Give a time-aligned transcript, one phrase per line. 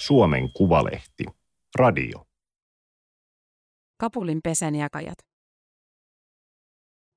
[0.00, 1.24] Suomen Kuvalehti.
[1.78, 2.26] Radio.
[4.00, 5.18] Kabulin pesänjakajat.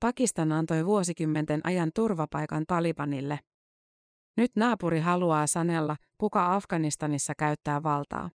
[0.00, 3.38] Pakistan antoi vuosikymmenten ajan turvapaikan Talibanille.
[4.36, 8.30] Nyt naapuri haluaa sanella, kuka Afganistanissa käyttää valtaa.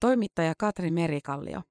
[0.00, 1.62] Toimittaja Katri Merikallio.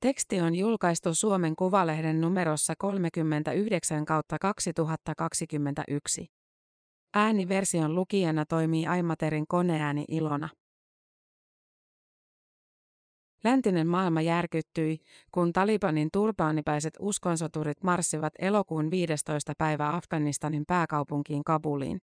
[0.00, 6.37] Teksti on julkaistu Suomen Kuvalehden numerossa 39 kautta 2021.
[7.14, 10.48] Ääniversion lukijana toimii Aimaterin koneääni Ilona.
[13.44, 14.98] Läntinen maailma järkyttyi,
[15.32, 19.52] kun Talibanin turbaanipäiset uskonsoturit marssivat elokuun 15.
[19.58, 21.98] päivä Afganistanin pääkaupunkiin Kabuliin.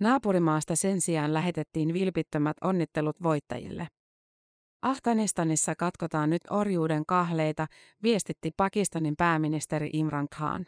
[0.00, 3.86] Naapurimaasta sen sijaan lähetettiin vilpittömät onnittelut voittajille.
[4.82, 7.66] Afganistanissa katkotaan nyt orjuuden kahleita,
[8.02, 10.66] viestitti Pakistanin pääministeri Imran Khan.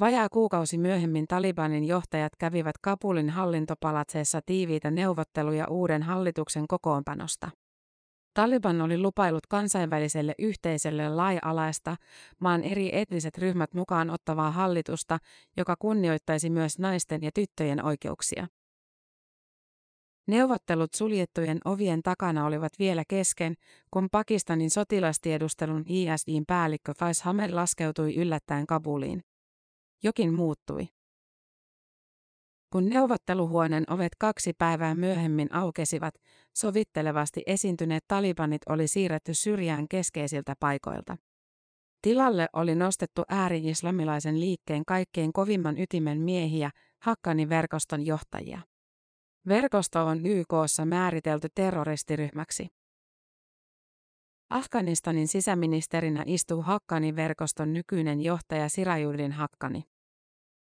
[0.00, 7.50] Vajaa kuukausi myöhemmin Talibanin johtajat kävivät Kabulin hallintopalatseessa tiiviitä neuvotteluja uuden hallituksen kokoonpanosta.
[8.34, 11.96] Taliban oli lupailut kansainväliselle yhteisölle laaja-alaista,
[12.40, 15.18] maan eri etniset ryhmät mukaan ottavaa hallitusta,
[15.56, 18.46] joka kunnioittaisi myös naisten ja tyttöjen oikeuksia.
[20.26, 23.54] Neuvottelut suljettujen ovien takana olivat vielä kesken,
[23.90, 29.22] kun Pakistanin sotilastiedustelun ISIin päällikkö Faiz Hamed laskeutui yllättäen Kabuliin.
[30.02, 30.88] Jokin muuttui.
[32.72, 36.14] Kun neuvotteluhuoneen ovet kaksi päivää myöhemmin aukesivat,
[36.56, 41.16] sovittelevasti esiintyneet talibanit oli siirretty syrjään keskeisiltä paikoilta.
[42.02, 46.70] Tilalle oli nostettu ääri-islamilaisen liikkeen kaikkein kovimman ytimen miehiä,
[47.02, 48.60] Hakkani-verkoston johtajia.
[49.48, 52.66] Verkosto on YKssa määritelty terroristiryhmäksi.
[54.50, 59.91] Afganistanin sisäministerinä istuu Hakkani-verkoston nykyinen johtaja Sirajudin Hakkani.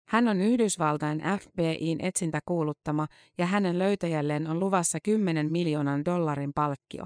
[0.07, 3.07] Hän on Yhdysvaltain FBIin etsintä kuuluttama
[3.37, 7.05] ja hänen löytäjälleen on luvassa 10 miljoonan dollarin palkkio.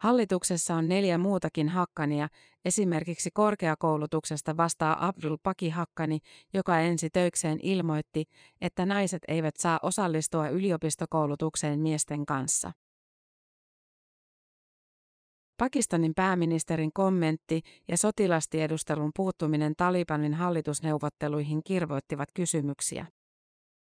[0.00, 2.28] Hallituksessa on neljä muutakin hakkania,
[2.64, 6.18] esimerkiksi korkeakoulutuksesta vastaa Abdul Paki Hakkani,
[6.54, 8.24] joka ensi töikseen ilmoitti,
[8.60, 12.72] että naiset eivät saa osallistua yliopistokoulutukseen miesten kanssa.
[15.56, 23.06] Pakistanin pääministerin kommentti ja sotilastiedustelun puuttuminen Talibanin hallitusneuvotteluihin kirvoittivat kysymyksiä.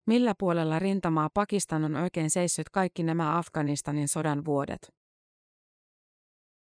[0.07, 4.93] Millä puolella rintamaa Pakistan on oikein seissyt kaikki nämä Afganistanin sodan vuodet?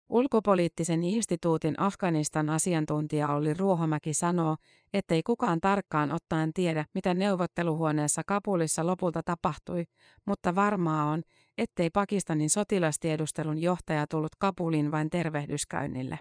[0.08, 4.56] Ulkopoliittisen instituutin Afganistan asiantuntija Olli Ruohomäki sanoo,
[4.92, 9.84] ettei kukaan tarkkaan ottaen tiedä, mitä neuvotteluhuoneessa Kapulissa lopulta tapahtui,
[10.26, 11.22] mutta varmaa on,
[11.60, 16.18] ettei Pakistanin sotilastiedustelun johtaja tullut Kabuliin vain tervehdyskäynnille.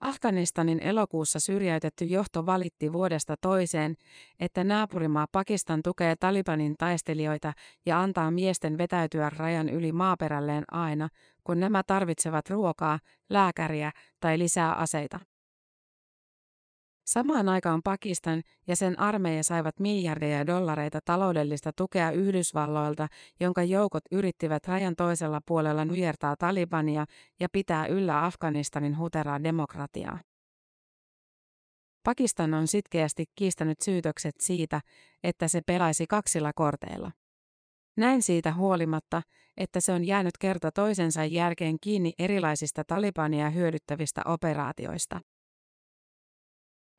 [0.00, 3.94] Afganistanin elokuussa syrjäytetty johto valitti vuodesta toiseen,
[4.40, 7.52] että naapurimaa Pakistan tukee Talibanin taistelijoita
[7.86, 11.08] ja antaa miesten vetäytyä rajan yli maaperälleen aina,
[11.44, 12.98] kun nämä tarvitsevat ruokaa,
[13.30, 15.31] lääkäriä tai lisää aseita.
[17.04, 23.08] Samaan aikaan Pakistan ja sen armeija saivat miljardeja dollareita taloudellista tukea Yhdysvalloilta,
[23.40, 27.06] jonka joukot yrittivät rajan toisella puolella nujertaa Talibania
[27.40, 30.20] ja pitää yllä Afganistanin huteraa demokratiaa.
[32.02, 34.80] Pakistan on sitkeästi kiistänyt syytökset siitä,
[35.24, 37.12] että se pelaisi kaksilla korteilla.
[37.96, 39.22] Näin siitä huolimatta,
[39.56, 45.20] että se on jäänyt kerta toisensa jälkeen kiinni erilaisista Talibania hyödyttävistä operaatioista.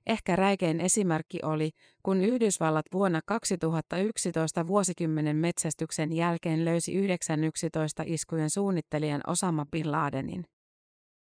[0.08, 1.72] Ehkä räikein esimerkki oli,
[2.04, 10.46] kun Yhdysvallat vuonna 2011 vuosikymmenen metsästyksen jälkeen löysi 911 iskujen suunnittelijan Osama Bin Ladenin.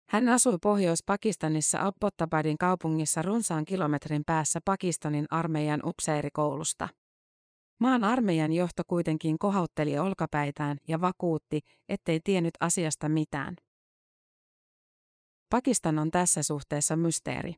[0.09, 6.89] Hän asui Pohjois-Pakistanissa Abbottabadin kaupungissa runsaan kilometrin päässä Pakistanin armeijan upseerikoulusta.
[7.81, 13.57] Maan armeijan johto kuitenkin kohautteli olkapäitään ja vakuutti, ettei tiennyt asiasta mitään.
[15.51, 17.55] Pakistan on tässä suhteessa mysteeri.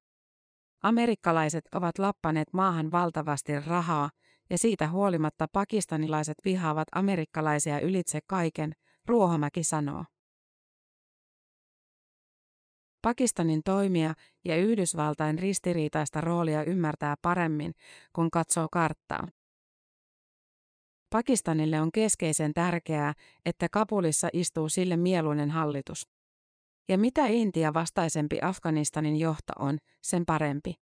[0.83, 4.11] Amerikkalaiset ovat lappaneet maahan valtavasti rahaa,
[4.51, 8.73] ja siitä huolimatta pakistanilaiset vihaavat amerikkalaisia ylitse kaiken,
[9.07, 10.05] Ruohomäki sanoo.
[13.03, 14.15] Pakistanin toimia
[14.45, 17.73] ja Yhdysvaltain ristiriitaista roolia ymmärtää paremmin,
[18.13, 19.29] kun katsoo karttaa.
[21.11, 23.15] Pakistanille on keskeisen tärkeää,
[23.47, 26.18] että Kabulissa istuu sille mieluinen hallitus.
[26.89, 30.75] Ja mitä Intia vastaisempi Afganistanin johto on, sen parempi.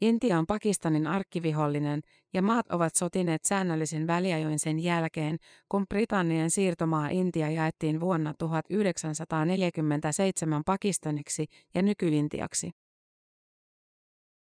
[0.00, 2.00] Intia on Pakistanin arkkivihollinen
[2.34, 5.36] ja maat ovat sotineet säännöllisin väliajoin sen jälkeen,
[5.68, 12.70] kun Britannian siirtomaa Intia jaettiin vuonna 1947 Pakistaniksi ja nykyintiaksi.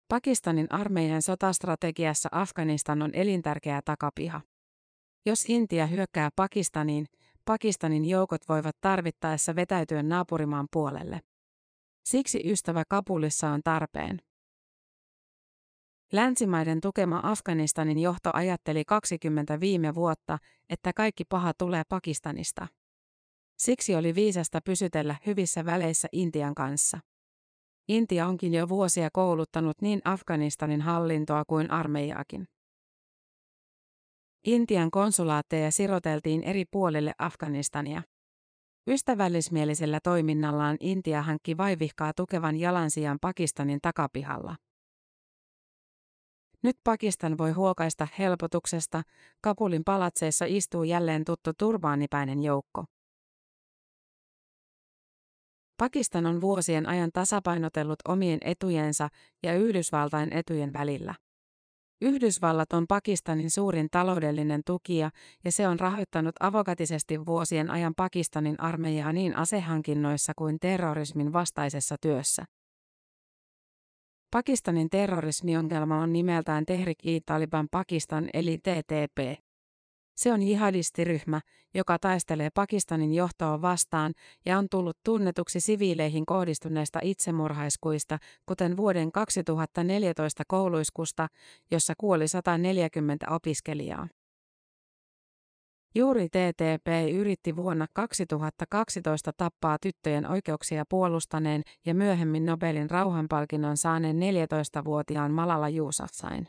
[0.09, 4.41] Pakistanin armeijan sotastrategiassa Afganistan on elintärkeä takapiha.
[5.27, 7.07] Jos Intia hyökkää Pakistaniin,
[7.46, 11.20] Pakistanin joukot voivat tarvittaessa vetäytyä naapurimaan puolelle.
[12.04, 14.19] Siksi ystävä Kapulissa on tarpeen.
[16.12, 20.38] Länsimaiden tukema Afganistanin johto ajatteli 20 viime vuotta,
[20.70, 22.66] että kaikki paha tulee Pakistanista.
[23.58, 26.98] Siksi oli viisasta pysytellä hyvissä väleissä Intian kanssa.
[27.88, 32.48] Intia onkin jo vuosia kouluttanut niin Afganistanin hallintoa kuin armeijaakin.
[34.46, 38.02] Intian konsulaatteja siroteltiin eri puolille Afganistania.
[38.88, 44.56] Ystävällismielisellä toiminnallaan Intia hankki vaivihkaa tukevan jalansijan Pakistanin takapihalla.
[46.62, 49.02] Nyt Pakistan voi huokaista helpotuksesta,
[49.40, 52.84] Kabulin palatseissa istuu jälleen tuttu turbaanipäinen joukko.
[55.76, 59.08] Pakistan on vuosien ajan tasapainotellut omien etujensa
[59.43, 61.14] ja Yhdysvaltain etujen välillä.
[62.00, 65.10] Yhdysvallat on Pakistanin suurin taloudellinen tukija
[65.44, 72.44] ja se on rahoittanut avokatisesti vuosien ajan Pakistanin armeijaa niin asehankinnoissa kuin terrorismin vastaisessa työssä.
[74.31, 79.45] Pakistanin terrorismiongelma on nimeltään Tehrik-i-Taliban Pakistan eli TTP.
[80.17, 81.41] Se on jihadistiryhmä,
[81.75, 84.13] joka taistelee Pakistanin johtoa vastaan
[84.47, 91.29] ja on tullut tunnetuksi siviileihin kohdistuneista itsemurhaiskuista, kuten vuoden 2014 kouluiskusta,
[91.71, 94.09] jossa kuoli 140 opiskelijaa.
[95.95, 105.33] Juuri TTP yritti vuonna 2012 tappaa tyttöjen oikeuksia puolustaneen ja myöhemmin Nobelin rauhanpalkinnon saaneen 14-vuotiaan
[105.33, 106.49] Malala Yousafzain.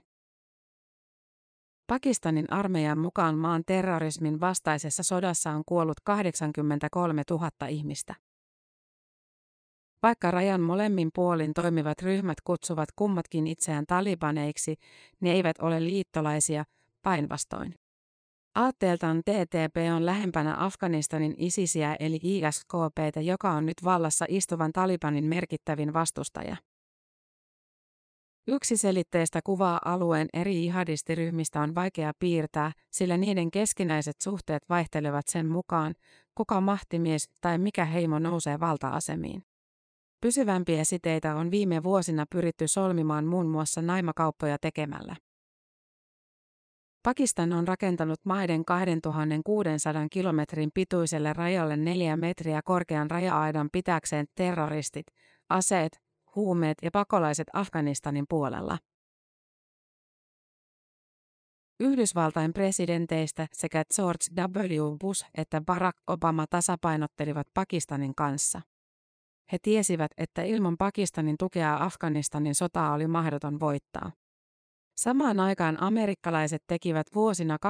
[1.87, 8.15] Pakistanin armeijan mukaan maan terrorismin vastaisessa sodassa on kuollut 83 000 ihmistä.
[10.03, 14.75] Vaikka rajan molemmin puolin toimivat ryhmät kutsuvat kummatkin itseään talibaneiksi,
[15.21, 16.63] ne eivät ole liittolaisia,
[17.01, 17.75] päinvastoin.
[18.55, 25.93] Aatteeltaan TTP on lähempänä Afganistanin ISISiä eli ISKPtä, joka on nyt vallassa istuvan Talibanin merkittävin
[25.93, 26.57] vastustaja.
[28.49, 35.93] Yksiselitteistä kuvaa alueen eri jihadistiryhmistä on vaikea piirtää, sillä niiden keskinäiset suhteet vaihtelevat sen mukaan,
[36.35, 39.43] kuka mahtimies tai mikä heimo nousee valta-asemiin.
[40.21, 45.15] Pysyvämpiä siteitä on viime vuosina pyritty solmimaan muun muassa naimakauppoja tekemällä.
[47.03, 55.07] Pakistan on rakentanut maiden 2600 kilometrin pituiselle rajalle neljä metriä korkean raja-aidan pitäkseen terroristit,
[55.49, 56.06] aseet,
[56.37, 58.77] huumeet ja pakolaiset Afganistanin puolella.
[61.79, 64.97] Yhdysvaltain presidenteistä sekä George W.
[65.01, 68.61] Bush että Barack Obama tasapainottelivat Pakistanin kanssa.
[69.51, 74.11] He tiesivät, että ilman Pakistanin tukea Afganistanin sotaa oli mahdoton voittaa.
[74.97, 77.69] Samaan aikaan amerikkalaiset tekivät vuosina 2004-2018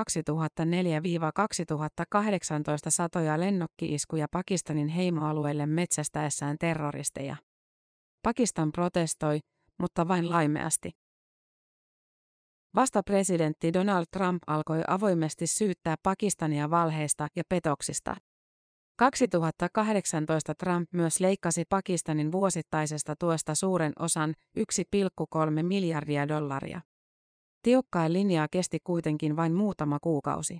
[2.90, 7.36] satoja lennokkiiskuja Pakistanin heimoalueille metsästäessään terroristeja.
[8.24, 9.40] Pakistan protestoi,
[9.80, 10.92] mutta vain laimeasti.
[12.76, 18.16] Vasta presidentti Donald Trump alkoi avoimesti syyttää Pakistania valheista ja petoksista.
[18.98, 26.82] 2018 Trump myös leikkasi Pakistanin vuosittaisesta tuesta suuren osan 1,3 miljardia dollaria.
[27.62, 30.60] Tiukkaa linjaa kesti kuitenkin vain muutama kuukausi.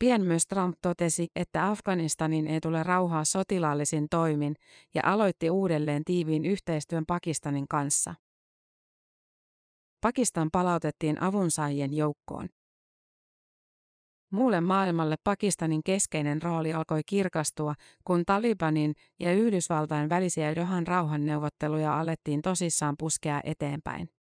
[0.00, 4.54] Pian myös Trump totesi, että Afganistanin ei tule rauhaa sotilaallisin toimin
[4.94, 8.14] ja aloitti uudelleen tiiviin yhteistyön Pakistanin kanssa.
[10.00, 12.48] Pakistan palautettiin avunsaajien joukkoon.
[14.32, 22.42] Muulle maailmalle Pakistanin keskeinen rooli alkoi kirkastua, kun Talibanin ja Yhdysvaltain välisiä Dohan rauhanneuvotteluja alettiin
[22.42, 24.19] tosissaan puskea eteenpäin.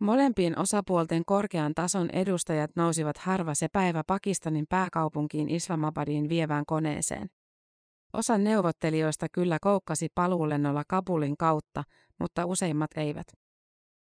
[0.00, 7.30] Molempien osapuolten korkean tason edustajat nousivat harva se päivä Pakistanin pääkaupunkiin Islamabadiin vievään koneeseen.
[8.12, 11.84] Osa neuvottelijoista kyllä koukkasi paluulennolla Kabulin kautta,
[12.18, 13.26] mutta useimmat eivät.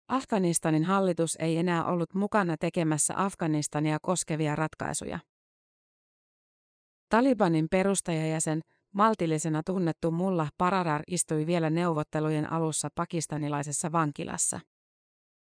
[0.09, 5.19] Afganistanin hallitus ei enää ollut mukana tekemässä Afganistania koskevia ratkaisuja.
[7.09, 8.61] Talibanin perustajajäsen,
[8.95, 14.61] maltillisena tunnettu Mullah Paradar istui vielä neuvottelujen alussa pakistanilaisessa vankilassa.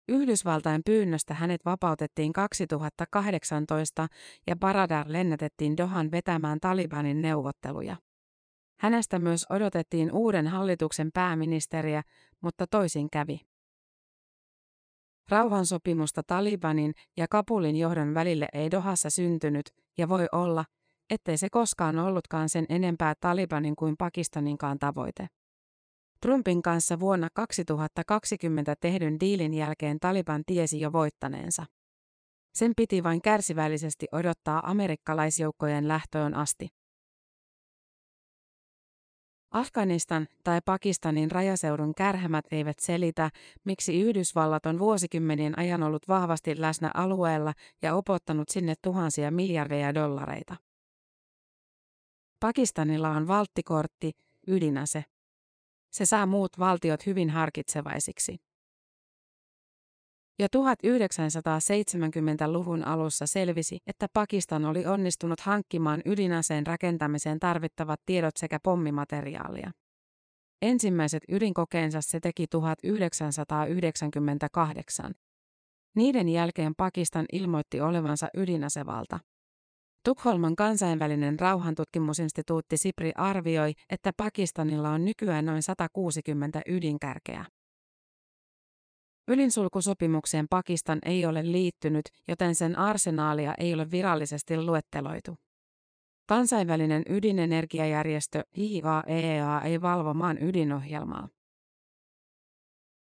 [0.07, 4.07] Yhdysvaltain pyynnöstä hänet vapautettiin 2018
[4.47, 7.95] ja Baradar lennätettiin Dohan vetämään Talibanin neuvotteluja.
[8.79, 12.03] Hänestä myös odotettiin uuden hallituksen pääministeriä,
[12.41, 13.41] mutta toisin kävi.
[15.29, 19.65] Rauhansopimusta Talibanin ja Kabulin johdon välille ei Dohassa syntynyt,
[19.97, 20.65] ja voi olla,
[21.09, 25.27] ettei se koskaan ollutkaan sen enempää Talibanin kuin Pakistaninkaan tavoite.
[26.21, 31.65] Trumpin kanssa vuonna 2020 tehdyn diilin jälkeen Taliban tiesi jo voittaneensa.
[32.53, 36.67] Sen piti vain kärsivällisesti odottaa amerikkalaisjoukkojen lähtöön asti.
[39.51, 43.29] Afganistan tai Pakistanin rajaseudun kärhämät eivät selitä,
[43.63, 50.55] miksi Yhdysvallat on vuosikymmenien ajan ollut vahvasti läsnä alueella ja opottanut sinne tuhansia miljardeja dollareita.
[52.39, 54.11] Pakistanilla on valttikortti,
[54.47, 55.03] ydinase.
[55.95, 58.37] Se saa muut valtiot hyvin harkitsevaisiksi.
[60.39, 69.71] Jo 1970-luvun alussa selvisi, että Pakistan oli onnistunut hankkimaan ydinaseen rakentamiseen tarvittavat tiedot sekä pommimateriaalia.
[70.61, 75.13] Ensimmäiset ydinkokeensa se teki 1998.
[75.95, 79.19] Niiden jälkeen Pakistan ilmoitti olevansa ydinasevalta.
[80.05, 87.45] Tukholman kansainvälinen rauhantutkimusinstituutti SIPRI arvioi, että Pakistanilla on nykyään noin 160 ydinkärkeä.
[89.27, 95.35] Ydinsulkusopimukseen Pakistan ei ole liittynyt, joten sen arsenaalia ei ole virallisesti luetteloitu.
[96.27, 101.29] Kansainvälinen ydinenergiajärjestö IAEA ei valvo maan ydinohjelmaa.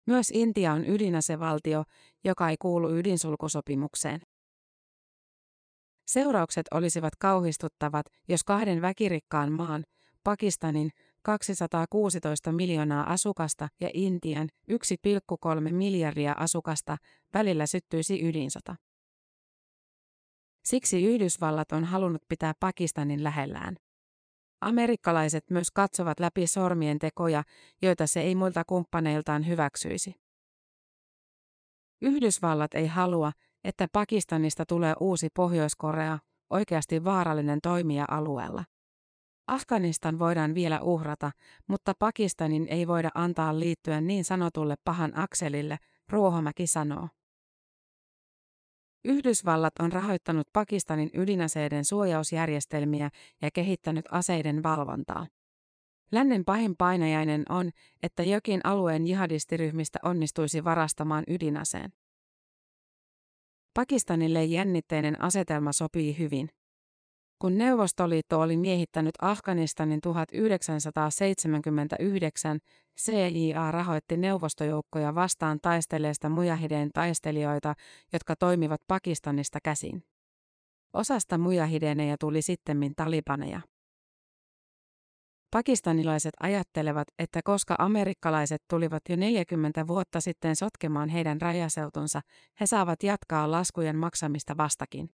[0.07, 1.83] Myös Intia on ydinasevaltio,
[2.23, 4.21] joka ei kuulu ydinsulkusopimukseen.
[6.13, 9.83] Seuraukset olisivat kauhistuttavat, jos kahden väkirikkaan maan,
[10.23, 10.89] Pakistanin,
[11.21, 16.97] 216 miljoonaa asukasta ja Intian 1,3 miljardia asukasta
[17.33, 18.75] välillä syttyisi ydinsota.
[20.65, 23.75] Siksi Yhdysvallat on halunnut pitää Pakistanin lähellään.
[24.61, 27.43] Amerikkalaiset myös katsovat läpi sormien tekoja,
[27.81, 30.15] joita se ei muilta kumppaneiltaan hyväksyisi.
[32.01, 33.31] Yhdysvallat ei halua,
[33.63, 38.63] että Pakistanista tulee uusi Pohjois-Korea, oikeasti vaarallinen toimija alueella.
[39.47, 41.31] Afganistan voidaan vielä uhrata,
[41.67, 45.77] mutta Pakistanin ei voida antaa liittyä niin sanotulle pahan akselille,
[46.09, 47.07] Ruohomäki sanoo.
[49.05, 53.09] Yhdysvallat on rahoittanut Pakistanin ydinaseiden suojausjärjestelmiä
[53.41, 55.27] ja kehittänyt aseiden valvontaa.
[56.11, 57.71] Lännen pahin painajainen on,
[58.03, 61.93] että jokin alueen jihadistiryhmistä onnistuisi varastamaan ydinaseen.
[63.73, 66.49] Pakistanille jännitteinen asetelma sopii hyvin.
[67.39, 72.59] Kun Neuvostoliitto oli miehittänyt Afganistanin 1979,
[72.99, 77.73] CIA rahoitti neuvostojoukkoja vastaan taisteleesta mujahideen taistelijoita,
[78.13, 80.03] jotka toimivat Pakistanista käsin.
[80.93, 83.61] Osasta mujahideneja tuli sittemmin talibaneja.
[85.53, 92.21] Pakistanilaiset ajattelevat, että koska amerikkalaiset tulivat jo 40 vuotta sitten sotkemaan heidän rajaseutunsa,
[92.59, 95.09] he saavat jatkaa laskujen maksamista vastakin.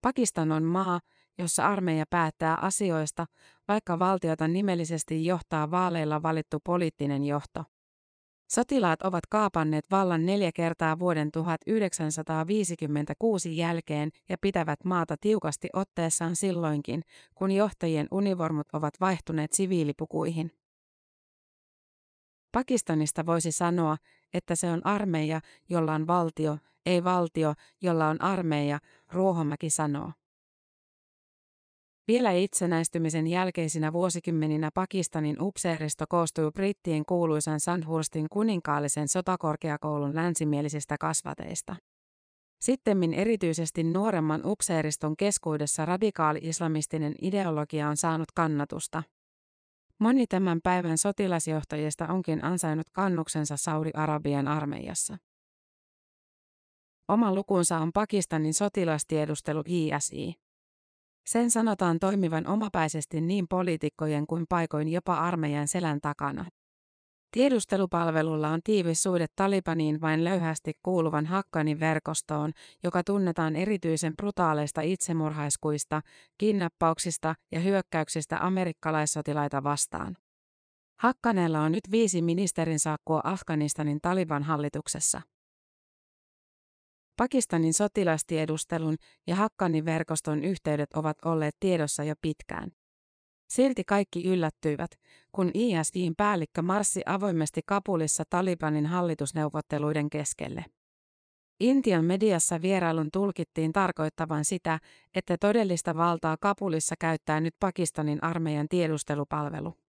[0.00, 1.00] Pakistan on maa,
[1.38, 3.26] jossa armeija päättää asioista,
[3.68, 7.64] vaikka valtiota nimellisesti johtaa vaaleilla valittu poliittinen johto.
[8.48, 17.02] Sotilaat ovat kaapanneet vallan neljä kertaa vuoden 1956 jälkeen ja pitävät maata tiukasti otteessaan silloinkin,
[17.34, 20.52] kun johtajien univormut ovat vaihtuneet siviilipukuihin.
[22.52, 23.96] Pakistanista voisi sanoa,
[24.34, 28.78] että se on armeija, jolla on valtio, ei valtio, jolla on armeija,
[29.12, 30.12] Ruohomäki sanoo.
[32.08, 41.76] Vielä itsenäistymisen jälkeisinä vuosikymmeninä Pakistanin upseeristo koostui brittien kuuluisan Sandhurstin kuninkaallisen sotakorkeakoulun länsimielisistä kasvateista.
[42.60, 49.02] Sittemmin erityisesti nuoremman upseeriston keskuudessa radikaali-islamistinen ideologia on saanut kannatusta.
[50.00, 55.16] Moni tämän päivän sotilasjohtajista onkin ansainnut kannuksensa Saudi-Arabian armeijassa.
[57.08, 60.43] Oma lukunsa on Pakistanin sotilastiedustelu ISI.
[61.26, 66.44] Sen sanotaan toimivan omapäisesti niin poliitikkojen kuin paikoin jopa armeijan selän takana.
[67.30, 72.52] Tiedustelupalvelulla on tiivis suhde Talibaniin vain löyhästi kuuluvan Hakkanin verkostoon,
[72.84, 76.00] joka tunnetaan erityisen brutaaleista itsemurhaiskuista,
[76.38, 80.16] kidnappauksista ja hyökkäyksistä amerikkalaissotilaita vastaan.
[81.00, 85.22] Hakkanella on nyt viisi ministerin saakkua Afganistanin Taliban hallituksessa.
[87.16, 92.70] Pakistanin sotilastiedustelun ja Hakkanin verkoston yhteydet ovat olleet tiedossa jo pitkään.
[93.50, 94.90] Silti kaikki yllättyivät,
[95.32, 100.64] kun ISIin päällikkö marssi avoimesti Kapulissa Talibanin hallitusneuvotteluiden keskelle.
[101.60, 104.78] Intian mediassa vierailun tulkittiin tarkoittavan sitä,
[105.14, 109.83] että todellista valtaa Kapulissa käyttää nyt Pakistanin armeijan tiedustelupalvelu.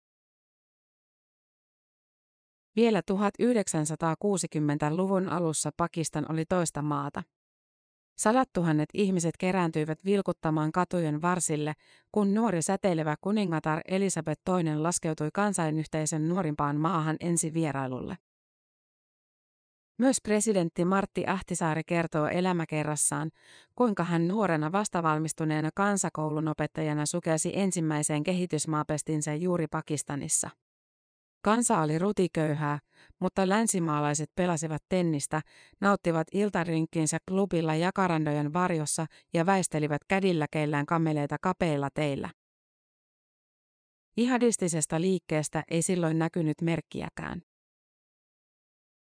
[2.75, 7.23] Vielä 1960-luvun alussa Pakistan oli toista maata.
[8.17, 11.73] Sadat tuhannet ihmiset kerääntyivät vilkuttamaan katujen varsille,
[12.11, 18.17] kun nuori säteilevä kuningatar Elisabeth II laskeutui kansainyhteisön nuorimpaan maahan ensi vierailulle.
[19.97, 23.31] Myös presidentti Martti Ahtisaari kertoo elämäkerrassaan,
[23.75, 30.49] kuinka hän nuorena vastavalmistuneena kansakoulun opettajana sukelsi ensimmäiseen kehitysmaapestinsä juuri Pakistanissa.
[31.43, 32.79] Kansa oli rutiköyhää,
[33.19, 35.41] mutta länsimaalaiset pelasivat tennistä,
[35.81, 42.29] nauttivat iltarinkkinsä klubilla jakarandojen varjossa ja väistelivät kädilläkeillään kameleita kapeilla teillä.
[44.17, 47.41] Ihadistisesta liikkeestä ei silloin näkynyt merkkiäkään.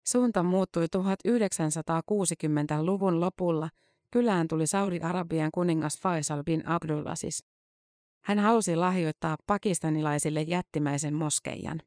[0.08, 3.70] Suunta muuttui 1960-luvun lopulla,
[4.12, 7.40] kylään tuli Saudi-Arabian kuningas Faisal bin Abdulaziz.
[8.24, 11.82] Hän halusi lahjoittaa pakistanilaisille jättimäisen moskeijan.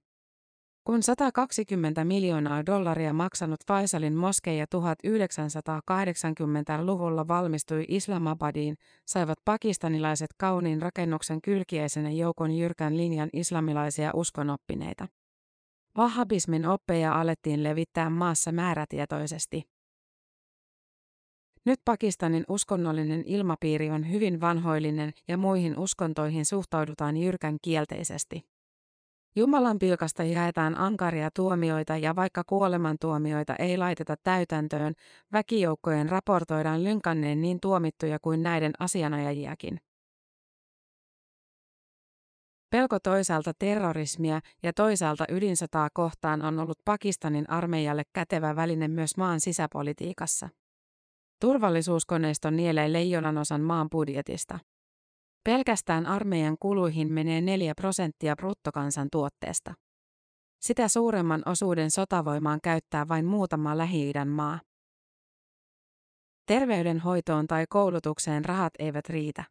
[0.88, 8.76] Kun 120 miljoonaa dollaria maksanut Faisalin moskeija 1980-luvulla valmistui Islamabadiin,
[9.07, 15.09] saivat pakistanilaiset kauniin rakennuksen kylkiäisenä joukon jyrkän linjan islamilaisia uskonoppineita.
[15.99, 19.62] Wahhabismin oppeja alettiin levittää maassa määrätietoisesti.
[21.64, 28.58] Nyt Pakistanin uskonnollinen ilmapiiri on hyvin vanhoillinen ja muihin uskontoihin suhtaudutaan jyrkän kielteisesti.
[29.37, 34.94] Jumalan pilkasta jaetaan ankaria tuomioita ja vaikka kuolemantuomioita ei laiteta täytäntöön,
[35.32, 39.80] väkijoukkojen raportoidaan lynkanneen niin tuomittuja kuin näiden asianajajiakin.
[42.70, 49.40] Pelko toisaalta terrorismia ja toisaalta ydinsotaa kohtaan on ollut Pakistanin armeijalle kätevä väline myös maan
[49.40, 50.49] sisäpolitiikassa.
[51.40, 54.58] Turvallisuuskoneiston nielee leijonan osan maan budjetista.
[55.49, 59.75] Pelkästään armeijan kuluihin menee 4 prosenttia bruttokansantuotteesta.
[60.61, 64.61] Sitä suuremman osuuden sotavoimaan käyttää vain muutama Lähi-idän maa.
[66.47, 69.45] Terveydenhoitoon tai koulutukseen rahat eivät riitä.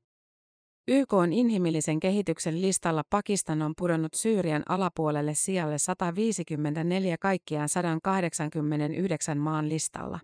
[0.87, 9.69] YK on inhimillisen kehityksen listalla Pakistan on pudonnut Syyrian alapuolelle sijalle 154 kaikkiaan 189 maan
[9.69, 10.19] listalla.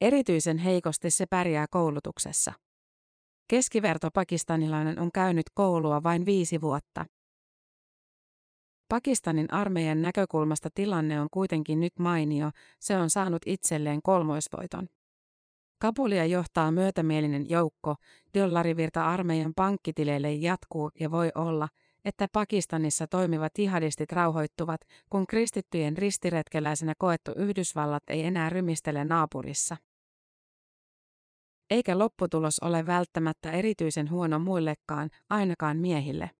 [0.00, 2.52] Erityisen heikosti se pärjää koulutuksessa.
[3.50, 7.04] Keskiverto pakistanilainen on käynyt koulua vain viisi vuotta.
[8.88, 14.86] Pakistanin armeijan näkökulmasta tilanne on kuitenkin nyt mainio, se on saanut itselleen kolmoisvoiton.
[15.80, 17.94] Kabulia johtaa myötämielinen joukko,
[18.38, 21.68] dollarivirta armeijan pankkitileille jatkuu ja voi olla,
[22.04, 29.76] että Pakistanissa toimivat jihadistit rauhoittuvat, kun kristittyjen ristiretkeläisenä koettu Yhdysvallat ei enää rymistele naapurissa.
[31.70, 36.30] Eikä lopputulos ole välttämättä erityisen huono muillekaan, ainakaan miehille.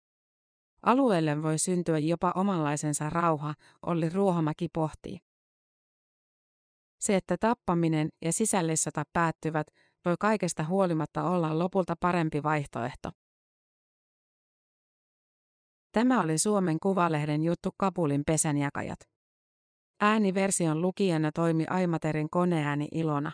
[0.83, 3.55] Alueelle voi syntyä jopa omanlaisensa rauha,
[3.87, 5.19] Olli Ruohomäki pohtii.
[7.01, 9.67] Se, että tappaminen ja sisällissota päättyvät,
[10.05, 13.11] voi kaikesta huolimatta olla lopulta parempi vaihtoehto.
[15.93, 18.99] Tämä oli Suomen Kuvalehden juttu Kapulin pesänjakajat.
[20.01, 23.33] Ääniversion lukijana toimi Aimaterin koneääni Ilona.